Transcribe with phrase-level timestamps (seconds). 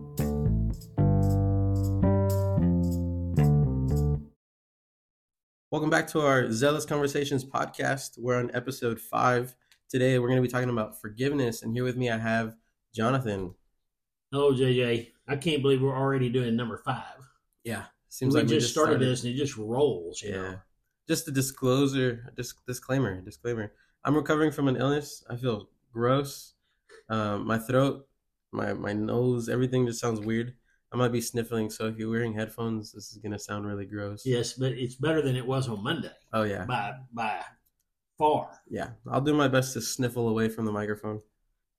[5.89, 8.17] back to our Zealous Conversations podcast.
[8.17, 9.53] We're on episode five.
[9.89, 12.55] Today we're going to be talking about forgiveness, and here with me I have
[12.95, 13.53] Jonathan.
[14.31, 15.09] Hello, JJ.
[15.27, 17.03] I can't believe we're already doing number five.
[17.65, 20.23] Yeah, seems like we like just started, this and it just rolls.
[20.23, 20.55] Yeah, know?
[21.09, 23.73] just a disclosure, dis- disclaimer, disclaimer.
[24.05, 25.21] I'm recovering from an illness.
[25.29, 26.53] I feel gross.
[27.09, 28.07] Um, my throat,
[28.51, 30.53] my my nose, everything just sounds weird.
[30.93, 34.23] I might be sniffling, so if you're wearing headphones, this is gonna sound really gross.
[34.25, 36.65] Yes, but it's better than it was on Monday Oh yeah.
[36.65, 37.41] by by
[38.17, 38.59] far.
[38.69, 41.21] Yeah, I'll do my best to sniffle away from the microphone,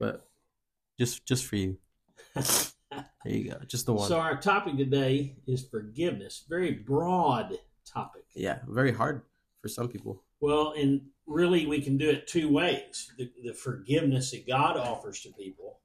[0.00, 0.27] but
[0.98, 1.77] just just for you.
[3.25, 4.06] There you go, just the one.
[4.06, 6.45] so our topic today is forgiveness.
[6.47, 8.25] Very broad topic.
[8.34, 9.23] Yeah, very hard
[9.62, 10.23] for some people.
[10.41, 15.20] Well, and really we can do it two ways: the, the forgiveness that God offers
[15.23, 15.78] to people,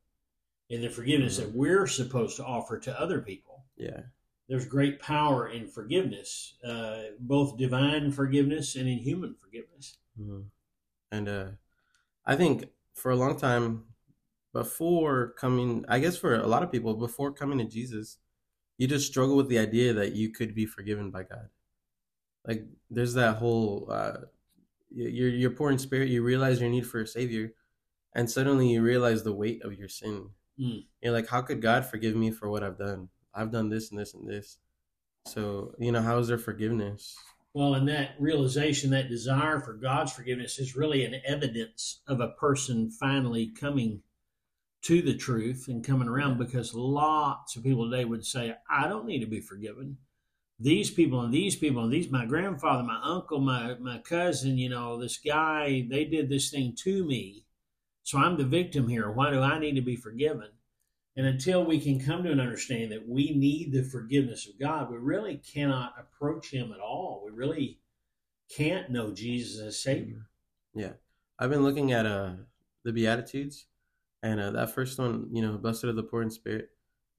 [0.70, 3.64] and the forgiveness that we're supposed to offer to other people.
[3.78, 4.02] Yeah,
[4.50, 9.98] There's great power in forgiveness, uh, both divine forgiveness and in human forgiveness.
[10.20, 10.46] Mhm.
[11.12, 11.48] and uh,
[12.26, 13.86] I think for a long time
[14.54, 18.18] before coming, I guess for a lot of people before coming to Jesus,
[18.78, 21.50] you just struggle with the idea that you could be forgiven by God.
[22.46, 24.18] Like there's that whole uh,
[24.90, 26.10] you're you're poor in spirit.
[26.10, 27.54] You realize your need for a savior,
[28.14, 30.30] and suddenly you realize the weight of your sin.
[30.60, 30.86] Mm.
[31.02, 33.10] You're like, how could God forgive me for what I've done?
[33.34, 34.58] I've done this and this and this.
[35.26, 37.16] So you know, how is there forgiveness?
[37.54, 42.28] Well, and that realization, that desire for God's forgiveness is really an evidence of a
[42.30, 44.02] person finally coming
[44.84, 49.08] to the truth and coming around because lots of people today would say, I don't
[49.08, 49.98] need to be forgiven.
[50.60, 54.70] These people and these people and these, my grandfather, my uncle, my, my cousin, you
[54.70, 57.44] know, this guy, they did this thing to me.
[58.08, 59.12] So I'm the victim here.
[59.12, 60.48] Why do I need to be forgiven?
[61.18, 64.90] And until we can come to an understanding that we need the forgiveness of God,
[64.90, 67.22] we really cannot approach Him at all.
[67.26, 67.80] We really
[68.50, 70.30] can't know Jesus as Savior.
[70.74, 70.94] Yeah,
[71.38, 72.36] I've been looking at uh
[72.86, 73.66] the Beatitudes,
[74.24, 76.70] and uh, that first one, you know, blessed are the poor in spirit.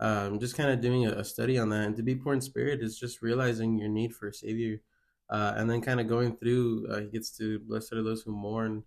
[0.00, 2.40] Um, just kind of doing a, a study on that, and to be poor in
[2.40, 4.80] spirit is just realizing your need for a savior,
[5.28, 6.86] uh, and then kind of going through.
[6.90, 8.84] Uh, he gets to blessed are those who mourn,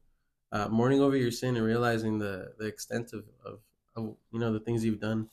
[0.52, 3.60] uh, mourning over your sin and realizing the the extent of of,
[3.96, 5.30] of you know the things you've done.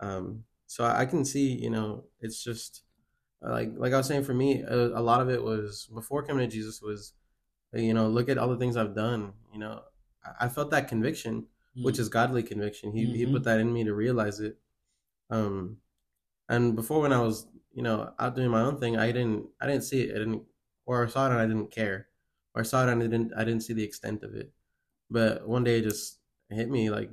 [0.00, 2.82] Um, so I, I can see, you know, it's just
[3.44, 6.22] uh, like like I was saying for me, a, a lot of it was before
[6.22, 7.14] coming to Jesus was
[7.74, 9.82] you know look at all the things i've done you know.
[10.24, 11.46] I I felt that conviction
[11.76, 12.92] which is godly conviction.
[12.92, 13.32] He he Mhm.
[13.32, 14.58] put that in me to realize it.
[15.30, 15.78] Um
[16.48, 19.66] and before when i was you know out doing my own thing i didn't i
[19.66, 20.14] didn't see it.
[20.14, 20.42] I didn't
[20.86, 22.08] or i saw it and i didn't care
[22.54, 24.52] or i saw it and i didn't i didn't see the extent of it.
[25.10, 26.18] But one day it just
[26.50, 27.10] hit me like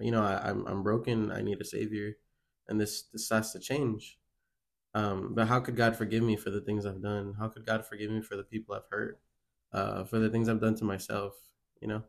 [0.00, 2.14] you know I, i'm i'm broken i need a savior
[2.68, 4.18] and this this has to change.
[4.94, 7.34] Um but how could god forgive me for the things i've done?
[7.38, 9.20] How could god forgive me for the people i've hurt?
[9.72, 11.34] Uh for the things i've done to myself
[11.80, 12.02] you know?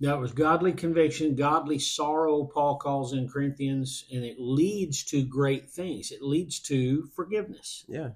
[0.00, 5.70] That was godly conviction, godly sorrow, Paul calls in Corinthians, and it leads to great
[5.70, 6.10] things.
[6.10, 8.10] It leads to forgiveness, yeah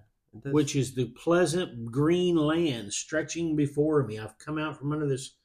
[0.44, 4.18] which is the pleasant green land stretching before me.
[4.18, 5.36] I've come out from under this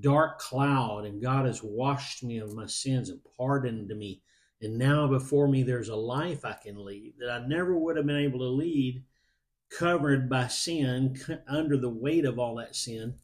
[0.00, 4.22] dark cloud, and God has washed me of my sins and pardoned me.
[4.60, 8.06] And now before me, there's a life I can lead that I never would have
[8.06, 9.04] been able to lead,
[9.70, 11.18] covered by sin,
[11.48, 13.14] under the weight of all that sin.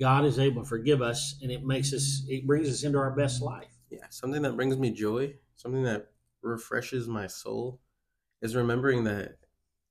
[0.00, 3.14] God is able to forgive us, and it makes us, it brings us into our
[3.14, 3.72] best life.
[3.90, 6.08] yeah something that brings me joy something that
[6.42, 7.80] refreshes my soul
[8.40, 9.36] is remembering that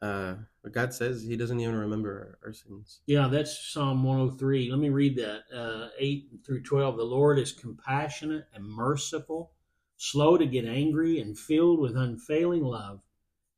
[0.02, 4.70] uh what god says he doesn't even remember our, our sins Yeah, that's Psalm 103.
[4.70, 5.44] Let me read that.
[5.56, 6.98] Uh, 8 through 12.
[6.98, 9.52] The Lord is compassionate and merciful,
[9.98, 13.02] slow to get angry, and filled with unfailing love.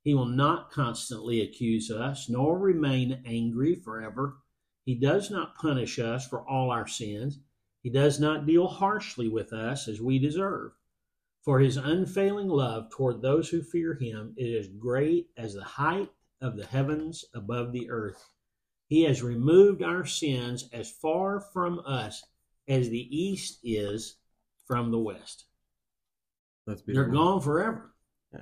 [0.03, 4.37] He will not constantly accuse us, nor remain angry forever.
[4.85, 7.39] He does not punish us for all our sins.
[7.81, 10.73] He does not deal harshly with us as we deserve.
[11.41, 16.09] For his unfailing love toward those who fear him is as great as the height
[16.43, 18.23] of the heavens above the earth.
[18.87, 22.21] He has removed our sins as far from us
[22.67, 24.17] as the east is
[24.67, 25.45] from the west.
[26.67, 27.93] that's They're gone forever.
[28.33, 28.41] Yeah.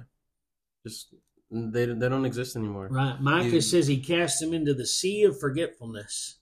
[0.86, 1.14] just
[1.52, 3.20] they, they don't exist anymore Right.
[3.22, 6.40] Micah You- says he cast them into the sea of forgetfulness.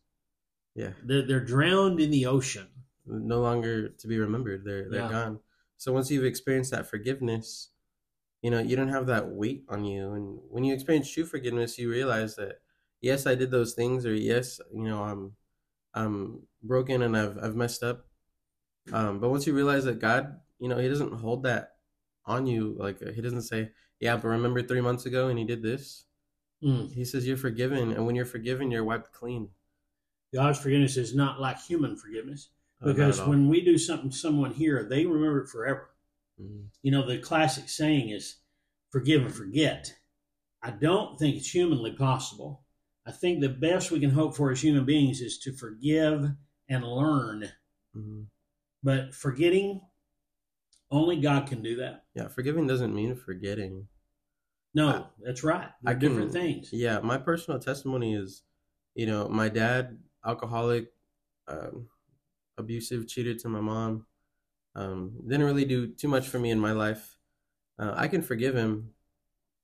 [0.75, 2.67] yeah They're, they're drowned in the ocean.
[3.05, 5.09] no longer to be remembered they're they're Yeah.
[5.11, 5.39] gone
[5.77, 7.71] so once you've experienced that forgiveness
[8.41, 11.77] you know you don't have that weight on you and when you experience true forgiveness
[11.77, 12.61] you realize that
[13.01, 15.35] yes i did those things or yes you know i'm
[15.93, 18.07] i'm broken and i've i've messed up
[18.93, 21.75] um but once you realize that god you know he doesn't hold that
[22.25, 22.75] on you.
[22.77, 26.05] Like he doesn't say, "Yeah, but remember three months ago and he did this."
[26.63, 26.93] Mm.
[26.93, 29.49] He says you're forgiven, and when you're forgiven, you're wiped clean.
[30.33, 32.49] God's forgiveness is not like human forgiveness
[32.81, 35.89] Uh, because when we do something to someone here, they remember it forever.
[36.39, 36.69] Mhm.
[36.81, 38.37] You know, the classic saying is
[38.89, 39.93] forgive and forget.
[40.61, 42.65] I don't think it's humanly possible.
[43.05, 46.25] I think the best we can hope for as human beings is to forgive
[46.67, 47.49] and learn.
[47.95, 48.27] Mhm.
[48.83, 49.81] But forgetting,
[50.91, 52.05] only God can do that.
[52.15, 53.87] yeah, forgiving doesn't mean forgetting.
[54.73, 55.71] No, I- that's right.
[55.81, 56.71] They're I can- different things.
[56.73, 58.43] Yeah, my personal testimony is,
[58.95, 60.93] you know, my dad, alcoholic,
[61.47, 61.89] um,
[62.57, 64.05] abusive, cheated to my mom.
[64.79, 67.17] Um, didn't really do too much for me in my life.
[67.77, 68.91] Uh, I can forgive him,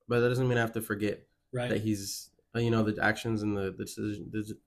[0.09, 1.69] but that doesn't mean I have to forget Right.
[1.69, 4.57] that he's, uh, you know, the actions and the the, decision, the,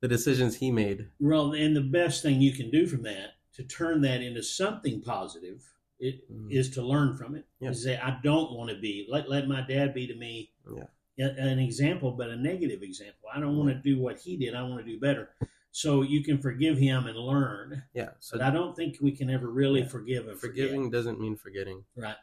[0.00, 1.08] the decisions he made.
[1.18, 5.00] Well, and the best thing you can do from that to turn that into something
[5.02, 5.64] positive
[5.98, 6.52] it, Mhm.
[6.52, 7.44] is to learn from it.
[7.60, 7.72] Yeah.
[7.72, 10.86] Say, I don't want to be let let my dad be to me Yeah.
[11.26, 13.28] a- an example, but a negative example.
[13.34, 14.54] I don't want to do what he did.
[14.54, 15.30] I want to do better.
[15.72, 18.10] So you can forgive him and learn, Yeah.
[18.18, 19.88] So but I don't think we can ever really Yeah.
[19.88, 20.68] forgive and forget.
[20.68, 21.84] forgiving doesn't mean forgetting.
[21.96, 22.16] Right.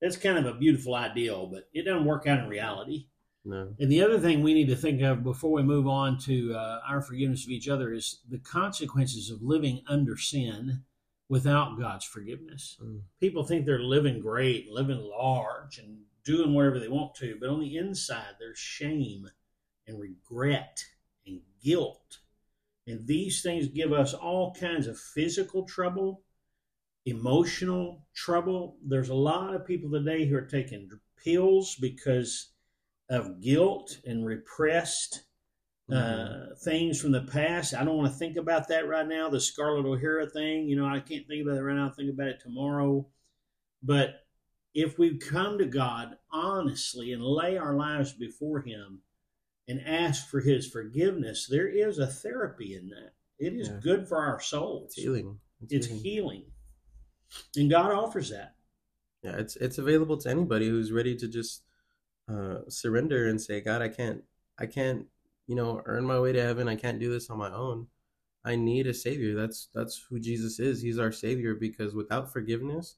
[0.00, 3.08] That's kind of a beautiful ideal, but it doesn't work out in reality.
[3.44, 3.74] No.
[3.78, 6.80] And the other thing we need to think of before we move on to uh,
[6.86, 10.84] our forgiveness of each other is the consequences of living under sin
[11.28, 12.78] without God's forgiveness.
[12.82, 13.02] Mm.
[13.20, 17.60] People think they're living great, living large, and doing whatever they want to, but on
[17.60, 19.28] the inside, there's shame
[19.86, 20.84] and regret
[21.26, 22.20] and guilt.
[22.86, 26.22] And these things give us all kinds of physical trouble,
[27.06, 28.78] emotional trouble.
[28.84, 30.90] There's a lot of people today who are taking
[31.22, 32.52] pills because
[33.08, 35.24] of guilt and repressed
[35.90, 36.52] Mhm.
[36.52, 37.74] uh, things from the past.
[37.74, 39.28] I don't want to think about that right now.
[39.28, 41.88] The Scarlett O'Hara thing, you know, I can't think about it right now.
[41.88, 43.06] I'll think about it tomorrow.
[43.82, 44.26] But
[44.72, 49.02] if we come to God honestly and lay our lives before Him
[49.68, 53.14] and ask for His forgiveness, there is a therapy in that.
[53.38, 53.80] It is Yeah.
[53.82, 54.92] good for our souls.
[54.92, 55.40] It's healing.
[55.68, 56.52] It's healing.
[57.56, 58.56] And God offers that.
[59.22, 61.62] Yeah, it's it's available to anybody who's ready to just
[62.28, 64.22] uh, surrender and say, God, I can't,
[64.58, 65.06] I can't,
[65.46, 66.68] you know, earn my way to heaven.
[66.68, 67.86] I can't do this on my own.
[68.44, 69.34] I need a savior.
[69.34, 70.82] That's that's who Jesus is.
[70.82, 72.96] He's our savior because without forgiveness,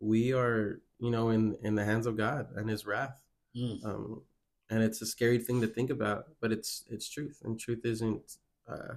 [0.00, 3.22] we are, you know, in in the hands of God and His wrath.
[3.54, 3.84] Mm.
[3.84, 4.22] Um,
[4.70, 8.38] and it's a scary thing to think about, but it's it's truth, and truth isn't,
[8.68, 8.94] uh,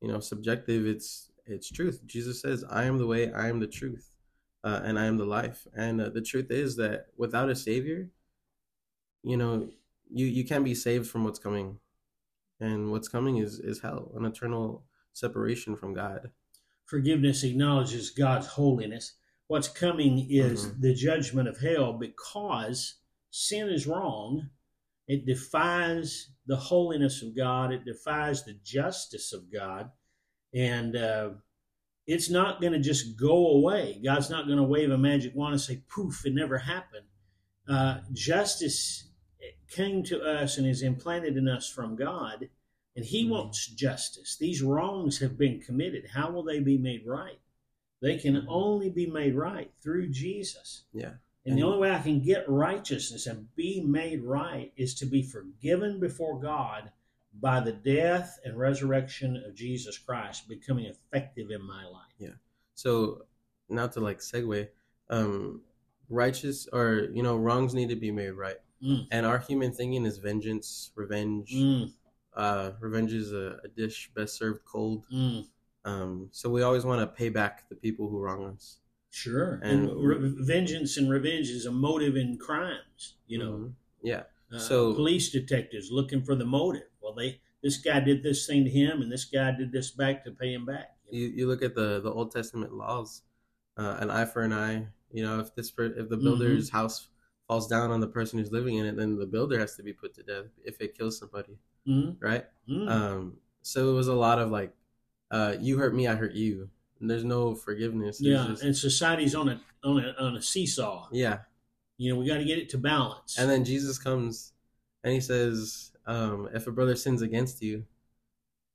[0.00, 0.86] you know, subjective.
[0.86, 2.02] It's it's truth.
[2.06, 4.10] Jesus says, "I am the way, I am the truth,
[4.62, 8.10] uh, and I am the life." And uh, the truth is that without a savior,
[9.22, 9.68] you know,
[10.10, 11.78] you you can't be saved from what's coming,
[12.60, 16.30] and what's coming is is hell, an eternal separation from God.
[16.86, 19.14] Forgiveness acknowledges God's holiness.
[19.46, 20.80] What's coming is Mhm.
[20.80, 22.96] the judgment of hell because
[23.30, 24.50] sin is wrong.
[25.06, 29.90] It defies the holiness of God, it defies the justice of God.
[30.54, 31.30] And uh,
[32.06, 34.00] it's not going to just go away.
[34.04, 37.06] God's not going to wave a magic wand and say, poof, it never happened.
[37.68, 39.08] Uh, justice
[39.70, 42.48] came to us and is implanted in us from God,
[42.94, 43.30] and He Mhm.
[43.30, 44.36] wants justice.
[44.36, 46.08] These wrongs have been committed.
[46.08, 47.40] How will they be made right?
[48.00, 48.46] They can Mhm.
[48.48, 50.84] only be made right through Jesus.
[50.92, 51.14] Yeah,
[51.46, 55.22] And the only way I can get righteousness and be made right is to be
[55.22, 56.90] forgiven before God
[57.40, 62.12] by the death and resurrection of Jesus Christ becoming effective in my life.
[62.18, 62.36] Yeah.
[62.74, 63.26] So,
[63.68, 64.68] not to like segue,
[65.10, 65.60] um,
[66.08, 69.06] righteous or you know wrongs need to be made right, Mm.
[69.10, 71.52] and our human thinking is vengeance, revenge.
[71.54, 71.92] Mm,
[72.34, 75.06] Uh, revenge is a, a dish best served cold.
[75.12, 75.46] mm.
[75.84, 78.78] Um, so we always want to pay back the people who wrong us.
[79.14, 79.60] Sure.
[79.62, 83.52] And, And- re- vengeance and revenge is a motive in crimes, you know.
[83.52, 83.72] Mhm.
[84.02, 86.88] yeah, Uh, So- police detectives looking for the motive.
[87.00, 90.22] Well, they this guy did this thing to him, and this guy did this back
[90.24, 90.90] to pay him back.
[91.10, 93.22] you you look at the the Old Testament laws,
[93.76, 94.88] uh, an eye for an eye.
[95.12, 96.24] You know, if this if the Mm-hmm.
[96.24, 97.08] builder's house
[97.46, 99.92] falls down on the person who's living in it, then the builder has to be
[99.92, 101.56] put to death if it kills somebody,
[101.86, 102.46] Mm, right?
[102.68, 102.88] mm.
[102.88, 104.74] Um, so it was a lot of like,
[105.30, 106.68] uh, you hurt me, I hurt you.
[107.06, 108.18] There's no forgiveness.
[108.18, 111.08] There's yeah, just- and society's on a on a on a seesaw.
[111.12, 111.38] yeah.
[111.96, 113.38] You know, we got to get it to balance.
[113.38, 114.52] And then Jesus comes
[115.04, 117.84] and he says, um, if a brother sins against you,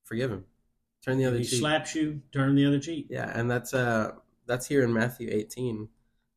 [0.05, 0.45] forgive him.
[1.03, 1.59] Turn the other he cheek.
[1.59, 3.07] slaps you, turn the other cheek.
[3.09, 4.11] Yeah, and that's uh
[4.45, 5.89] that's here in Matthew 18,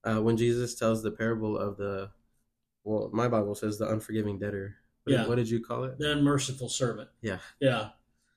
[0.04, 2.10] uh, when Jesus tells the parable of the
[2.84, 4.76] well, my Bible says the unforgiving debtor.
[5.04, 5.26] What, Yeah.
[5.28, 5.98] what did you call it?
[5.98, 7.10] The unmerciful servant.
[7.22, 7.38] Yeah.
[7.60, 7.90] Yeah.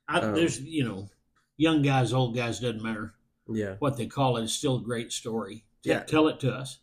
[0.08, 1.10] I, Um, there's you know,
[1.58, 3.16] young guys, old guys, doesn't matter
[3.48, 3.76] Yeah.
[3.80, 4.38] what they call.
[4.38, 5.66] It's still a great story.
[5.84, 6.04] T- Yeah.
[6.04, 6.80] Tell it to us.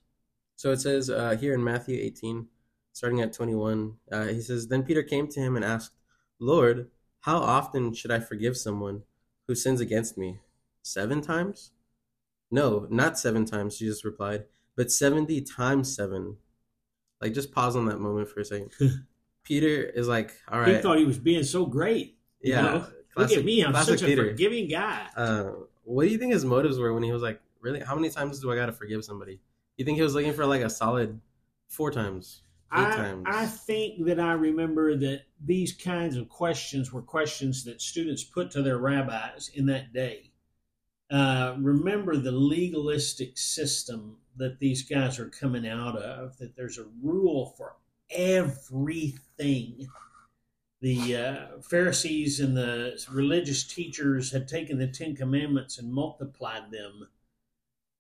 [0.57, 2.47] So it says uh, here in Matthew 18,
[2.92, 5.92] starting at 21, uh, he says, Then Peter came to him and asked,
[6.38, 6.88] Lord,
[7.21, 9.02] how often should I forgive someone
[9.49, 10.38] who sins against me?
[10.83, 11.71] Seven times?
[12.50, 14.45] No, not seven times, Jesus replied,
[14.76, 16.37] but 70 times seven.
[17.21, 18.73] Like, just pause on that moment for a second.
[19.45, 20.76] Peter is like, All right.
[20.76, 22.19] He thought he was being so great.
[22.40, 22.62] you yeah.
[22.62, 22.87] know?
[23.16, 24.28] Look at me, I'm such a Peter.
[24.31, 25.07] forgiving guy.
[25.16, 25.50] Uh,
[25.84, 27.80] what do you think his motives were when he was like, really?
[27.80, 29.40] How many times do I got to forgive somebody?
[29.76, 31.20] You think he was looking for like a solid
[31.68, 33.24] four times, eight I, times?
[33.26, 38.50] I think that I remember that these kinds of questions were questions that students put
[38.52, 40.30] to their rabbis in that day.
[41.10, 46.86] Uh, remember the legalistic system that these guys are coming out of, that there's a
[47.02, 47.76] rule for
[48.10, 49.86] everything.
[50.82, 57.06] The uh, Pharisees and the religious teachers had taken the Ten Commandments and multiplied them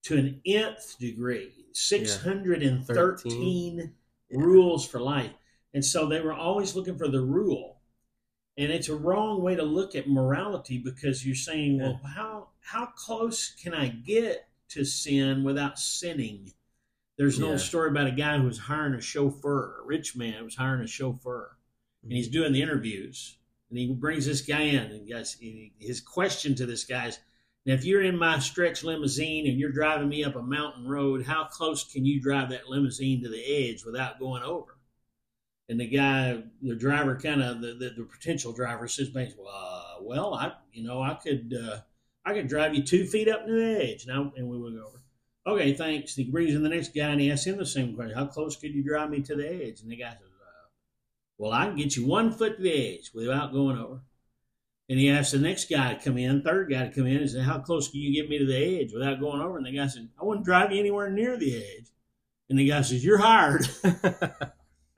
[0.02, 3.94] to an nth degree 613
[4.30, 4.36] Yeah.
[4.36, 5.30] rules for life.
[5.72, 7.80] And so they were always looking for the rule.
[8.58, 12.86] And it's a wrong way to look at morality because you're saying, well, how how
[12.86, 16.52] close can I get to sin without sinning?
[17.16, 17.50] There's an Yeah.
[17.50, 20.56] old story about a guy who was hiring a chauffeur, a rich man who was
[20.56, 21.56] hiring a chauffeur,
[22.02, 23.36] and he's doing the interviews.
[23.70, 25.38] And he brings this guy in, and guys,
[25.78, 27.18] his question to this guy is,
[27.64, 31.24] now, if you're in my stretch limousine and you're driving me up a mountain road,
[31.24, 34.76] how close can you drive that limousine to the edge without going over?
[35.68, 40.02] And the guy, the driver, kind of the, the, the potential driver says, well, uh,
[40.02, 41.78] well, I, you know, I could, uh,
[42.24, 44.06] I could drive you two feet up to the edge.
[44.08, 45.02] Now, and we go over.
[45.46, 46.14] Okay, thanks.
[46.14, 48.56] He brings in the next guy and he asks him the same question: How close
[48.56, 49.80] could you drive me to the edge?
[49.80, 50.31] And the guy says,
[51.42, 54.00] "Well, I can get you one foot to the edge without going over."
[54.88, 57.30] And he asks the next guy to come in, third guy to come in, and
[57.30, 59.56] say, How close can you get me to the edge without going over?
[59.56, 61.86] And the guy said, I wouldn't drive you anywhere near the edge.
[62.50, 63.66] And the guy says, You're hired.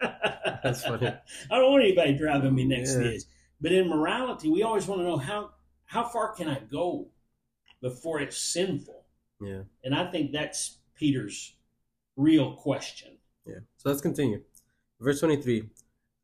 [0.00, 1.06] That's funny.
[1.08, 3.22] I don't want anybody driving me next to the edge.
[3.60, 5.50] But in morality, we always want to know how
[5.84, 7.08] how far can I go
[7.80, 9.04] before it's sinful?
[9.40, 11.54] yeah, And I think that's Peter's
[12.16, 13.18] real question.
[13.46, 13.60] yeah.
[13.76, 14.42] So let's continue.
[15.00, 15.68] Verse 23.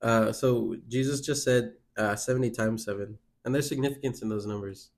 [0.02, 4.90] Uh, so Jesus just said uh, 70 times 7, and there's significance in those numbers.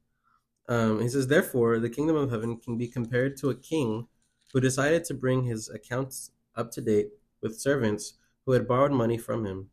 [0.69, 4.07] Um, he says, Therefore, the kingdom of heaven can be compared to a king
[4.53, 7.09] who decided to bring his accounts up to date
[7.41, 8.15] with servants
[8.47, 9.71] who had borrowed money from him.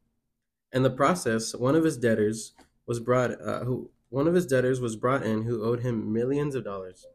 [0.72, 2.54] In the process, one of his debtors
[2.88, 6.56] was brought, uh, who one of his debtors was brought in who owed him millions
[6.56, 7.06] of dollars.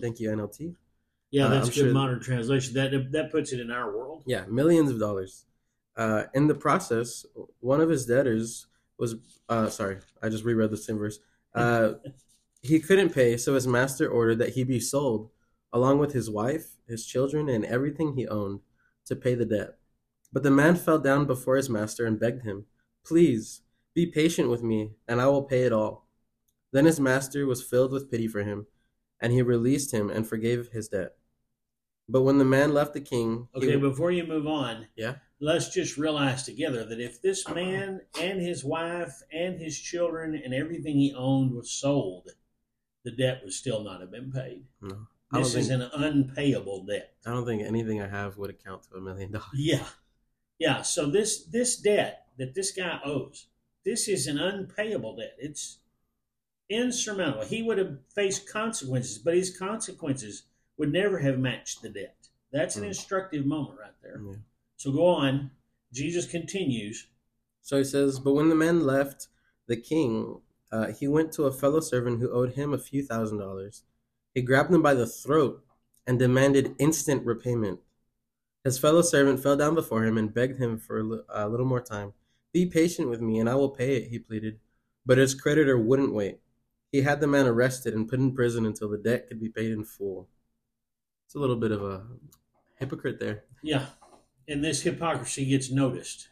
[0.00, 0.74] Thank you, NLT.
[1.32, 2.74] Yeah, Uh, that's I'm good sure- modern translation.
[2.74, 4.22] That that puts it in our world.
[4.26, 5.45] Yeah, millions of dollars.
[5.96, 7.24] Uh, in the process,
[7.60, 8.66] one of his debtors
[8.98, 9.16] was
[9.48, 11.18] uh, sorry, I just reread the same verse.
[11.54, 11.94] Uh,
[12.60, 15.30] he couldn't pay, so his master ordered that he be sold,
[15.72, 18.60] along with his wife, his children, and everything he owned,
[19.06, 19.78] to pay the debt.
[20.34, 22.66] But the man fell down before his master and begged him,
[23.06, 23.62] "Please
[23.94, 26.08] be patient with me, and I will pay it all."
[26.72, 28.66] Then his master was filled with pity for him,
[29.18, 31.16] and he released him and forgave his debt.
[32.06, 35.14] But when the man left the king, he- Okay, before you move on, Yeah.
[35.40, 40.54] Let's just realize together that if this man and his wife and his children and
[40.54, 42.30] everything he owned was sold,
[43.04, 44.64] the debt would still not have been paid.
[44.80, 45.06] No.
[45.32, 47.14] This is think an unpayable debt.
[47.26, 49.48] I don't think anything I have would account to a million dollars.
[49.54, 49.86] Yeah.
[50.58, 50.82] Yeah.
[50.82, 53.48] So this this debt that this guy owes,
[53.84, 55.34] this is an unpayable debt.
[55.38, 55.78] It's
[56.68, 57.44] insurmountable.
[57.44, 60.44] He would have faced consequences, but his consequences
[60.78, 62.28] would never have matched the debt.
[62.52, 62.88] That's an Hmm.
[62.88, 64.20] instructive moment right there.
[64.24, 64.36] Yeah.
[64.76, 65.50] So go on.
[65.92, 67.06] Jesus continues.
[67.62, 69.28] So he says, but when the men left
[69.66, 70.40] the king,
[70.70, 73.82] uh, he went to a fellow servant who owed him a few thousand dollars.
[74.34, 75.64] He grabbed him by the throat
[76.06, 77.80] and demanded instant repayment.
[78.64, 81.80] His fellow servant fell down before him and begged him for a a little more
[81.80, 82.12] time.
[82.52, 84.58] Be patient with me, and I will pay it, he pleaded.
[85.04, 86.40] But his creditor wouldn't wait.
[86.90, 89.70] He had the man arrested and put in prison until the debt could be paid
[89.70, 90.28] in full.
[91.26, 92.06] It's a little bit of a
[92.78, 93.44] hypocrite there.
[93.62, 93.86] Yeah.
[94.48, 96.28] And this hypocrisy gets noticed.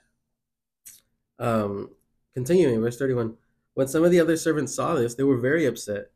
[1.39, 1.91] Um,
[2.33, 3.37] continuing, verse 31.
[3.75, 6.13] When some of the other servants saw this, they were very upset.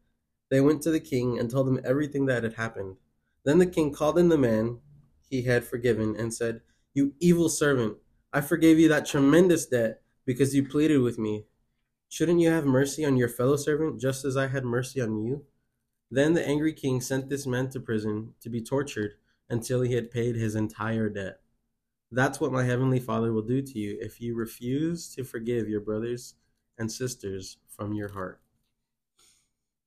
[0.51, 2.97] They went to the king and told him everything that had happened.
[3.45, 4.79] Then the king called in the man
[5.29, 6.63] he had forgiven and said,
[6.95, 7.99] You evil servant,
[8.33, 11.45] I forgave you that tremendous debt because you pleaded with me.
[12.09, 15.45] Shouldn't you have mercy on your fellow servant just as I had mercy on you?
[16.11, 19.15] Then the angry king sent this man to prison to be tortured
[19.51, 21.41] until he had paid his entire debt.
[22.11, 25.81] That's what my heavenly Father will do to you if you refuse to forgive your
[25.81, 26.35] brothers
[26.79, 28.41] and sisters from your heart.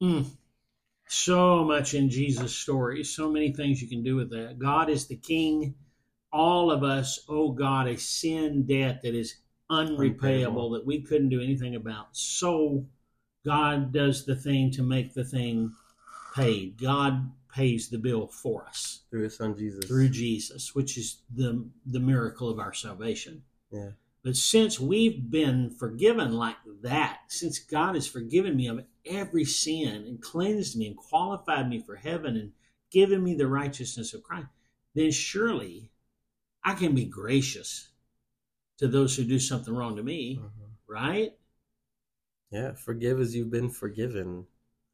[0.01, 0.25] Mm.
[1.07, 3.03] So much in Jesus' story.
[3.03, 4.59] So many things you can do with that.
[4.59, 5.75] God is the king
[6.31, 9.35] all of us owe God a sin debt that is
[9.69, 10.69] unrepayable Unpayable.
[10.71, 12.07] that we couldn't do anything about.
[12.11, 12.85] So
[13.45, 15.73] God does the thing to make the thing
[16.35, 16.79] paid.
[16.79, 19.85] God pays the bill for us through His Son Jesus.
[19.85, 23.43] through Jesus, which is the the miracle of our salvation.
[23.71, 23.91] Yeah.
[24.23, 30.05] But since we've been forgiven like that, since God has forgiven me of every sin
[30.07, 32.51] and cleansed me and qualified me for heaven and
[32.91, 34.47] given me the righteousness of Christ,
[34.93, 35.89] then surely
[36.63, 37.89] I can be gracious
[38.77, 40.49] to those who do something wrong to me, Mhm.
[40.87, 41.37] right?
[42.51, 42.73] Yeah.
[42.73, 44.45] Forgive as you've been forgiven.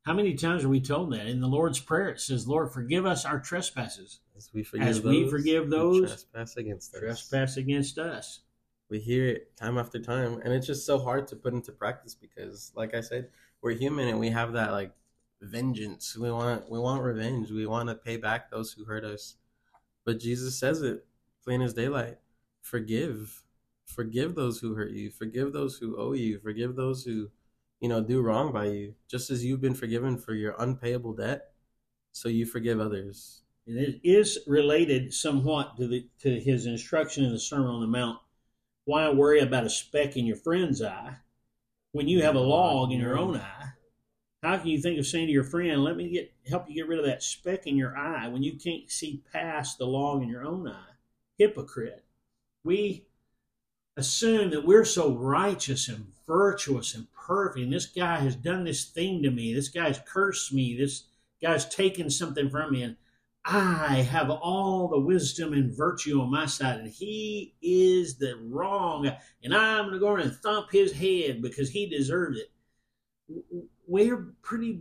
[0.07, 1.27] How many times are we told that?
[1.27, 5.01] In the Lord's Prayer, it says, Lord, forgive us our trespasses, As we forgive As
[5.01, 7.01] those we forgive who those trespass against us.
[7.01, 8.39] trespass against us.
[8.89, 12.15] we hear it time after time and it's just so hard to put into practice
[12.15, 13.27] because like i said
[13.61, 14.93] we're human and we have that like
[15.41, 16.15] vengeance.
[16.17, 17.51] We want we want revenge.
[17.51, 19.35] We want to pay back those who hurt us.
[20.05, 21.05] But jesus says it
[21.43, 22.17] plain as daylight.
[22.61, 23.43] Forgive.
[23.85, 25.09] Forgive those who hurt you.
[25.11, 26.39] Forgive those who owe you.
[26.39, 27.29] Forgive those who
[27.79, 31.51] you know do wrong by you just as you've been forgiven for your unpayable debt
[32.12, 37.31] so you forgive others And it is related somewhat to the to his instruction in
[37.34, 38.19] the Sermon on the Mount.
[38.86, 41.17] Why worry about a speck in your friend's eye
[41.91, 43.72] when you have a log in your own eye?
[44.41, 46.88] How can you think of saying to your friend, "Let me get help you get
[46.88, 50.29] rid of that speck in your eye" when you can't see past the log in
[50.29, 50.93] your own eye?
[51.38, 52.05] Hypocrite.
[52.63, 53.06] We
[53.97, 58.85] assume that we're so righteous and virtuous and perfect, and this guy has done this
[58.85, 59.53] thing to me.
[59.53, 60.77] This guy's cursed me.
[60.77, 61.03] This
[61.41, 62.95] guy's taken something from me, and
[63.43, 69.11] I have all the wisdom and virtue on my side, and he is the wrong,
[69.43, 72.51] and I'm going to go and thump his head because he deserves it.
[73.87, 74.79] We're pretty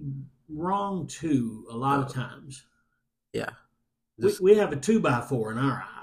[0.48, 2.66] wrong too, a lot of uh, times.
[3.32, 3.50] yeah
[4.18, 5.95] We, we have a two by four in our eye.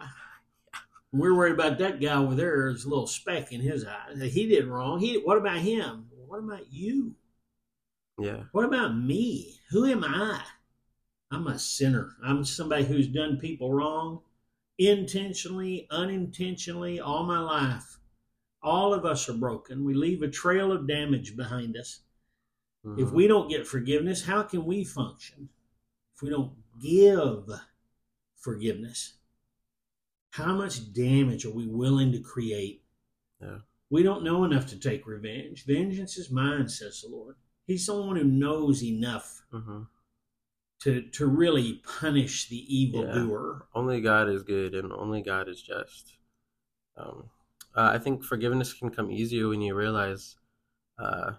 [1.14, 2.58] We're worried about that guy over there.
[2.58, 4.16] There's a little speck in his eye.
[4.26, 5.00] He did wrong.
[5.00, 5.18] He.
[5.18, 6.08] What about him?
[6.28, 7.16] What about you?
[8.20, 9.60] yeah What about me?
[9.70, 10.42] Who am I?
[11.32, 12.16] I'm a sinner.
[12.24, 14.22] I'm somebody who's done people wrong
[14.80, 18.00] intentionally, unintentionally, all my life.
[18.64, 19.86] All of us are broken.
[19.86, 22.02] We leave a trail of damage behind us.
[22.98, 23.14] If Mhm.
[23.14, 25.50] we don't get forgiveness, how can we function?
[26.16, 27.50] If we don't give
[28.36, 29.14] forgiveness,
[30.34, 32.82] how much damage are we willing to create?
[33.40, 33.60] Yeah.
[33.92, 35.66] We don't know enough to take revenge.
[35.68, 37.36] Vengeance is mine, says the Lord.
[37.68, 39.88] He's the one who knows enough Mhm.
[40.82, 43.68] to to really punish the evildoer.
[43.76, 46.18] only God is good and only God is just.
[46.98, 47.30] Um,
[47.76, 50.38] uh, I think forgiveness can come easier when you realize
[50.98, 51.34] uh,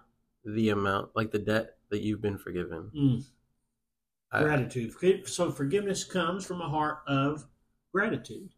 [0.45, 2.91] the amount, like the debt that you've been forgiven.
[2.95, 3.25] Mm,
[4.31, 5.27] I- gratitude.
[5.27, 7.45] So forgiveness comes from a heart of
[7.93, 8.54] gratitude.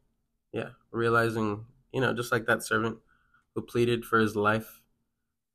[0.51, 2.97] Yeah, realizing, you know, just like that servant
[3.55, 4.81] who pleaded for his life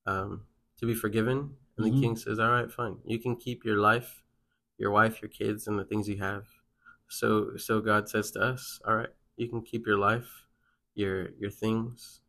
[0.06, 0.46] um,
[0.78, 1.56] to be forgiven.
[1.76, 1.94] And Mhm.
[1.94, 2.98] the king says, All right, fine.
[3.04, 4.24] You can keep your life,
[4.78, 6.46] your wife, your kids, and the things you have.
[7.08, 10.46] So so God says to us, All right, you can keep your life,
[10.94, 12.20] your your things.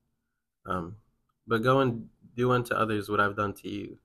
[0.66, 0.98] Um,
[1.48, 4.00] but go and do unto others what I've done to you.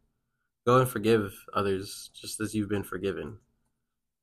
[0.66, 3.38] Go and forgive others just as you've been forgiven.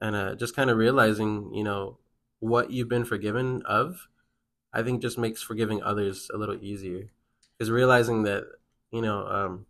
[0.02, 2.00] And uh, just kind of realizing, you know,
[2.40, 4.08] what you've been forgiven of,
[4.76, 7.10] I think just makes forgiving others a little easier.
[7.58, 8.44] Because realizing that,
[8.92, 9.66] you know, um,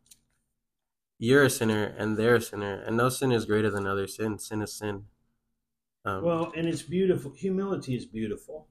[1.19, 4.39] you're a sinner and they're a sinner, and no sin is greater than other sin.
[4.39, 5.05] Sin is sin.
[6.03, 7.31] Um, Well, and it's beautiful.
[7.33, 8.67] Humility is beautiful.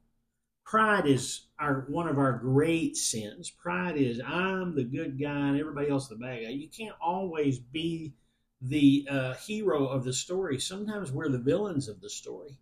[0.64, 3.51] Pride is our one of our great sins.
[3.51, 6.51] Pride is I'm the good guy and everybody else the bad guy.
[6.51, 8.14] You can't always be
[8.61, 10.59] the uh, hero of the story.
[10.59, 12.59] Sometimes we're the villains of the story.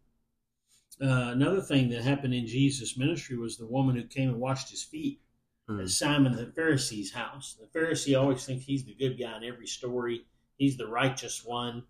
[1.00, 4.70] Uh, another thing that happened in Jesus' ministry was the woman who came and washed
[4.70, 5.20] his feet
[5.68, 7.56] mm, at Simon the Pharisee's house.
[7.58, 10.22] The Pharisee always thinks he's the good guy in every story.
[10.58, 11.84] He's the righteous one.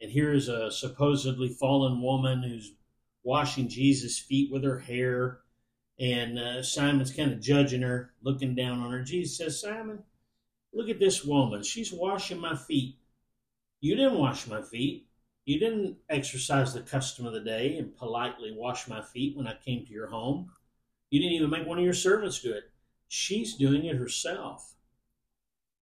[0.00, 2.72] And here's a supposedly fallen woman who's
[3.22, 5.40] washing Jesus' feet with her hair.
[5.98, 9.02] And uh, Simon's kind of judging her, looking down on her.
[9.02, 10.02] Jesus says, Simon,
[10.72, 11.62] look at this woman.
[11.62, 12.96] She's washing my feet.
[13.80, 15.06] You didn't wash my feet.
[15.44, 19.54] You didn't exercise the custom of the day and politely wash my feet when I
[19.54, 20.50] came to your home.
[21.10, 22.64] You didn't even make one of your servants do it.
[23.08, 24.74] She's doing it herself.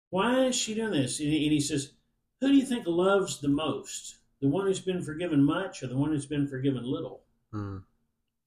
[0.10, 1.20] Why is she doing this?
[1.20, 1.94] And he says,
[2.40, 4.18] Who do you think loves the most?
[4.42, 7.24] The one who's been forgiven much or the one who's been forgiven little?
[7.54, 7.84] mm.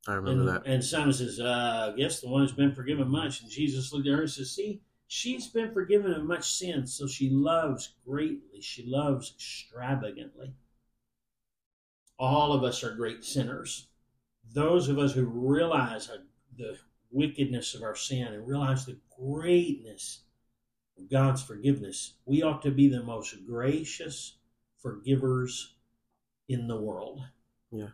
[0.07, 0.67] I remember And, that.
[0.67, 3.41] and Simon says, uh, I guess the one who's been forgiven much.
[3.41, 7.07] And Jesus looked at her and says, See, she's been forgiven of much sin, so
[7.07, 8.61] she loves greatly.
[8.61, 10.53] She loves extravagantly.
[12.19, 13.89] All of us are great sinners.
[14.53, 16.11] Those of us who realize
[16.57, 16.79] the
[17.11, 20.21] wickedness of our sin and realize the greatness
[20.99, 24.37] of God's forgiveness, we ought to be the most gracious
[24.79, 25.75] forgivers
[26.49, 27.21] in the world.
[27.71, 27.89] Yeah.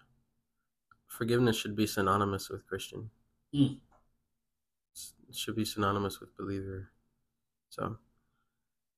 [1.06, 3.10] Forgiveness should be synonymous with Christian.
[3.54, 3.78] Mm.
[5.28, 6.90] It should be synonymous with believer.
[7.70, 7.96] So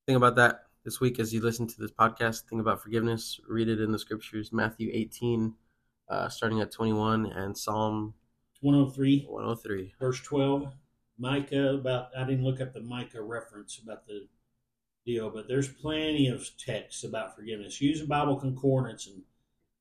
[0.07, 2.43] think about that this week as you listen to this podcast.
[2.49, 3.41] Think about forgiveness.
[3.49, 5.55] Read it in the scriptures Matthew 18,
[6.09, 8.15] uh, starting at 21, and Psalm
[8.61, 9.95] 103, 103.
[10.01, 10.73] verse 12.
[11.19, 14.27] Micah, about, I didn't look up the Micah reference about the
[15.05, 17.81] deal, but there's plenty of texts about forgiveness.
[17.81, 19.23] Use a Bible concordance and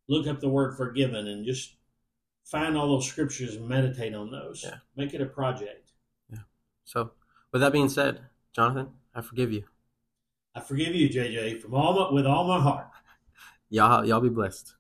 [0.08, 1.76] look up the word forgiven and just
[2.44, 4.64] find all those scriptures and meditate on those.
[4.64, 4.78] Yeah.
[4.96, 5.92] Make it a project.
[6.30, 6.40] Yeah.
[6.84, 7.12] So,
[7.52, 8.22] with that being said,
[8.54, 9.64] Jonathan, I forgive you.
[10.54, 12.88] I forgive you, JJ, from all my, with all my heart.
[13.70, 14.76] Y'all, y'all be blessed.